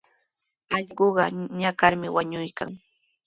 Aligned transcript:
Allquqa 0.75 1.25
ñakarmi 1.59 2.07
wañuykan. 2.15 2.69